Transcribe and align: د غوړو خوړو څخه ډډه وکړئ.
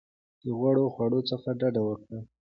د 0.43 0.45
غوړو 0.57 0.85
خوړو 0.95 1.19
څخه 1.29 1.49
ډډه 1.59 1.81
وکړئ. 1.85 2.21